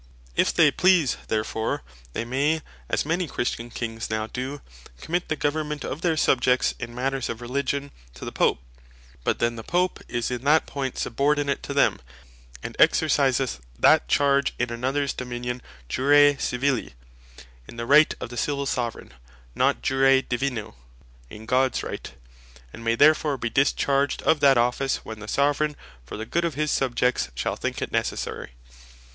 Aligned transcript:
If 0.35 0.51
they 0.51 0.71
please 0.71 1.15
therefore, 1.27 1.83
they 2.13 2.25
may 2.25 2.63
(as 2.89 3.05
many 3.05 3.27
Christian 3.27 3.69
Kings 3.69 4.09
now 4.09 4.25
doe) 4.25 4.61
commit 4.99 5.29
the 5.29 5.35
government 5.35 5.83
of 5.85 6.01
their 6.01 6.17
Subjects 6.17 6.73
in 6.79 6.95
matters 6.95 7.29
of 7.29 7.39
Religion 7.39 7.91
to 8.15 8.25
the 8.25 8.31
Pope; 8.31 8.57
but 9.23 9.37
then 9.37 9.57
the 9.57 9.63
Pope 9.63 9.99
is 10.07 10.31
in 10.31 10.43
that 10.43 10.65
point 10.65 10.97
Subordinate 10.97 11.61
to 11.61 11.75
them, 11.75 12.01
and 12.63 12.75
exerciseth 12.79 13.59
that 13.77 14.07
Charge 14.07 14.55
in 14.57 14.69
anothers 14.69 15.13
Dominion 15.15 15.61
Jure 15.87 16.35
Civili, 16.39 16.95
in 17.67 17.75
the 17.75 17.85
Right 17.85 18.15
of 18.19 18.29
the 18.29 18.37
Civill 18.37 18.65
Soveraign; 18.65 19.11
not 19.53 19.83
Jure 19.83 20.23
Divino, 20.23 20.73
in 21.29 21.45
Gods 21.45 21.83
Right; 21.83 22.11
and 22.73 22.83
may 22.83 22.95
therefore 22.95 23.37
be 23.37 23.51
discharged 23.51 24.23
of 24.23 24.39
that 24.39 24.57
Office, 24.57 25.05
when 25.05 25.19
the 25.19 25.27
Soveraign 25.27 25.75
for 26.03 26.17
the 26.17 26.25
good 26.25 26.43
of 26.43 26.55
his 26.55 26.71
Subjects 26.71 27.29
shall 27.35 27.55
think 27.55 27.83
it 27.83 27.91
necessary. 27.91 28.53